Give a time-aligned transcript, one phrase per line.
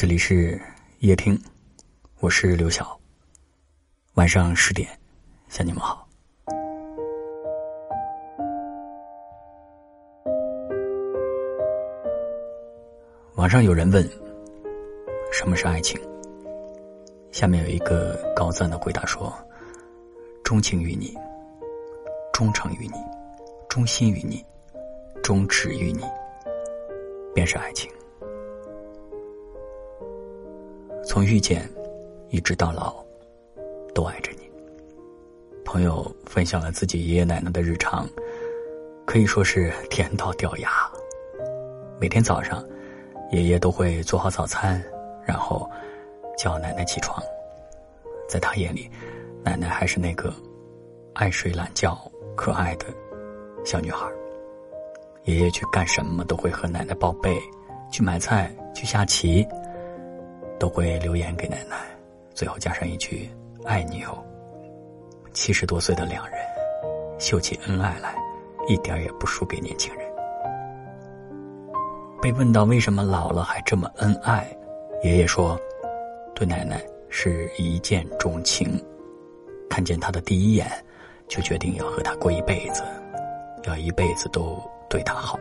[0.00, 0.56] 这里是
[1.00, 1.36] 夜听，
[2.20, 2.96] 我是刘晓。
[4.14, 4.88] 晚上十点，
[5.48, 6.06] 向你们好。
[13.34, 14.08] 网上有人问
[15.34, 16.00] ：“什么是爱情？”
[17.32, 19.36] 下面有一个高赞的回答说
[20.44, 21.18] ：“钟情于你，
[22.32, 22.94] 忠诚于你，
[23.68, 24.46] 忠心于你，
[25.24, 26.04] 忠直于你，
[27.34, 27.90] 便是爱情。”
[31.08, 31.66] 从遇见
[32.28, 33.02] 一直到老，
[33.94, 34.42] 都爱着你。
[35.64, 38.06] 朋友分享了自己爷爷奶奶的日常，
[39.06, 40.70] 可以说是甜到掉牙。
[41.98, 42.62] 每天早上，
[43.32, 44.84] 爷爷都会做好早餐，
[45.24, 45.68] 然后
[46.36, 47.22] 叫奶奶起床。
[48.28, 48.90] 在他眼里，
[49.42, 50.30] 奶奶还是那个
[51.14, 51.98] 爱睡懒觉、
[52.36, 52.84] 可爱的
[53.64, 54.06] 小女孩。
[55.24, 57.40] 爷爷去干什么都会和奶奶报备，
[57.90, 59.48] 去买菜、去下棋。
[60.58, 61.76] 都会留言给奶奶，
[62.34, 63.30] 最后加上一句
[63.64, 64.22] “爱你哦”。
[65.32, 66.38] 七十多岁的两人，
[67.18, 68.14] 秀起恩爱来，
[68.66, 70.08] 一点也不输给年轻人。
[72.20, 74.44] 被问到为什么老了还这么恩爱，
[75.04, 75.56] 爷爷说
[76.34, 78.84] ：“对奶奶是一见钟情，
[79.70, 80.68] 看见她的第一眼，
[81.28, 82.82] 就决定要和她过一辈子，
[83.64, 85.38] 要一辈子都对她好。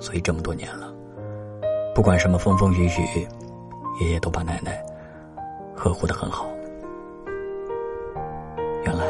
[0.00, 0.92] 所以这么多年了。”
[1.98, 3.26] 不管什么风风雨雨，
[3.98, 4.80] 爷爷都把奶奶
[5.74, 6.46] 呵护的很好。
[8.84, 9.04] 原来，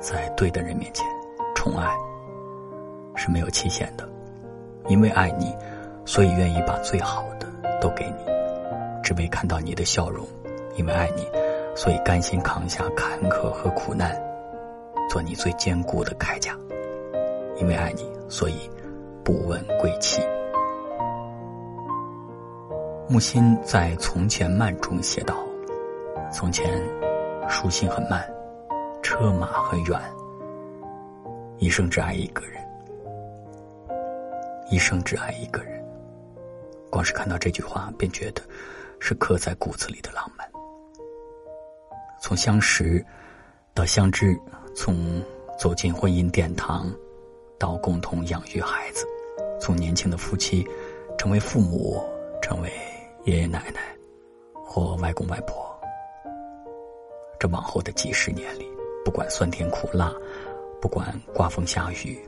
[0.00, 1.06] 在对的人面前，
[1.54, 1.94] 宠爱
[3.14, 4.08] 是没有期限的。
[4.88, 5.54] 因为爱你，
[6.06, 7.46] 所以愿意把最好的
[7.78, 8.24] 都给你，
[9.02, 10.26] 只为看到你的笑容。
[10.76, 11.28] 因为爱你，
[11.76, 14.18] 所以甘心扛下坎坷和苦难，
[15.10, 16.56] 做你最坚固的铠甲。
[17.58, 18.70] 因为爱你，所以
[19.22, 20.22] 不问归期。
[23.06, 25.36] 木心在《从前慢》中写道
[26.32, 26.82] ：“从前，
[27.50, 28.26] 书信很慢，
[29.02, 30.00] 车马很远，
[31.58, 32.54] 一生只爱一个人。
[34.70, 35.84] 一生只爱一个人。
[36.90, 38.40] 光是看到这句话，便觉得
[38.98, 40.48] 是刻在骨子里的浪漫。
[42.22, 43.04] 从相识
[43.74, 44.34] 到相知，
[44.74, 45.22] 从
[45.58, 46.90] 走进婚姻殿堂
[47.58, 49.06] 到共同养育孩子，
[49.60, 50.66] 从年轻的夫妻
[51.18, 52.02] 成为父母，
[52.40, 52.72] 成为……”
[53.24, 53.80] 爷爷奶奶，
[54.52, 55.64] 或外公外婆，
[57.38, 58.68] 这往后的几十年里，
[59.02, 60.12] 不管酸甜苦辣，
[60.78, 62.18] 不管刮风下雨，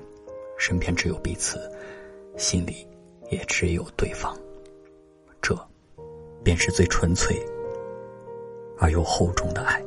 [0.56, 1.70] 身边只有彼此，
[2.38, 2.88] 心里
[3.30, 4.34] 也只有对方。
[5.42, 5.54] 这，
[6.42, 7.36] 便是最纯粹
[8.78, 9.84] 而又厚重的爱。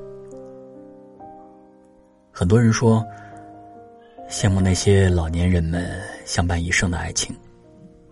[2.32, 3.04] 很多人说，
[4.30, 7.36] 羡慕那些老年人们相伴一生的爱情，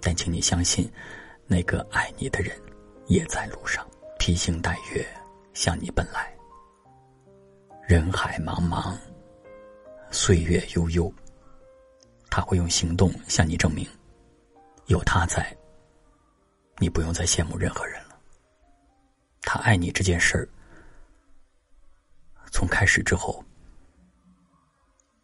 [0.02, 0.91] 但请你相信，
[1.46, 2.52] 那个爱你的人。
[3.07, 3.85] 也在路上，
[4.19, 5.06] 披星戴月
[5.53, 6.34] 向你奔来。
[7.88, 8.97] 人海茫茫，
[10.12, 11.12] 岁月悠悠，
[12.29, 13.88] 他会用行动向你证明，
[14.88, 15.56] 有他在，
[16.79, 18.19] 你不用再羡慕任何人了。
[19.41, 20.50] 他爱你这件事儿，
[22.51, 23.41] 从开始之后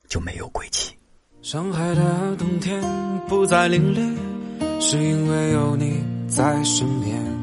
[0.07, 0.97] 就没有归期。
[1.41, 2.81] 上海的冬天
[3.27, 7.42] 不再凛冽，是因为有你在身边。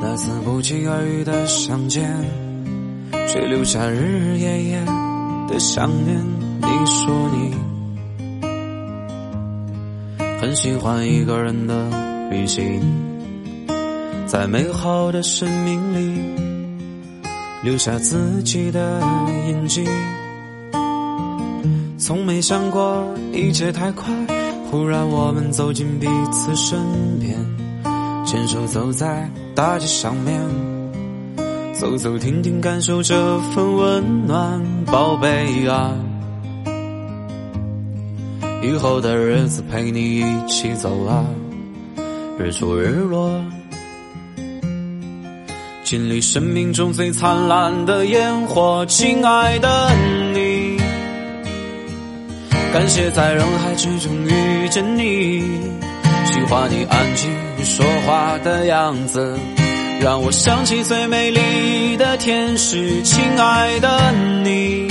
[0.00, 2.08] 那次不期而遇的相见，
[3.28, 4.84] 却留下日日夜夜
[5.48, 6.16] 的想念。
[6.60, 7.54] 你说你
[10.40, 11.90] 很喜欢一个人的
[12.30, 12.80] 旅行，
[14.26, 16.20] 在美好的生命里
[17.62, 19.00] 留下自己的
[19.48, 19.84] 印记。
[21.98, 24.14] 从没想过一切太快，
[24.70, 26.78] 忽然我们走进彼此身
[27.20, 27.36] 边。
[28.28, 30.38] 牵手走在大街上面，
[31.72, 35.94] 走走停停，感受这份温暖，宝贝啊！
[38.62, 41.24] 以后的日子陪你一起走啊，
[42.38, 43.42] 日出日落，
[45.82, 49.90] 经历生命中最灿烂的烟火，亲爱的
[50.34, 50.76] 你，
[52.74, 55.87] 感谢在人海之中遇见你。
[56.48, 57.30] 画你安静
[57.62, 59.38] 说话的样子，
[60.00, 64.12] 让我想起最美丽的天使，亲爱的
[64.42, 64.88] 你。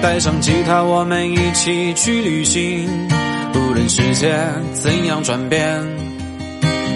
[0.00, 2.88] 带上吉他，我们一起去旅行，
[3.52, 4.32] 不论世界
[4.74, 5.82] 怎样转变，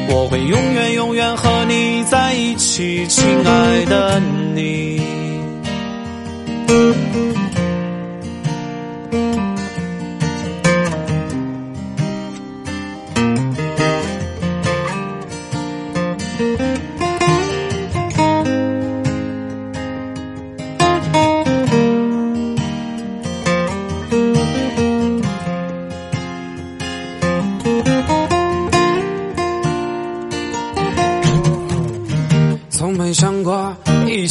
[0.09, 4.21] 我会永远永远和你在一起，亲爱的
[4.55, 5.01] 你。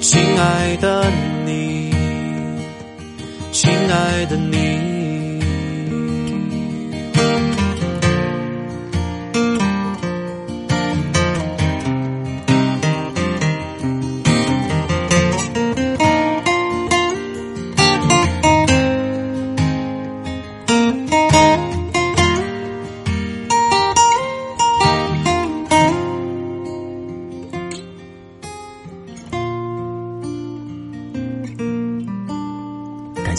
[0.00, 1.04] 亲爱的
[1.44, 1.90] 你，
[3.52, 4.89] 亲爱的你。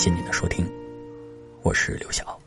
[0.01, 0.67] 谢谢您的收听，
[1.61, 2.39] 我是刘晓，